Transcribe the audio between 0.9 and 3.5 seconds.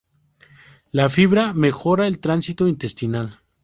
La fibra mejora el tránsito intestinal.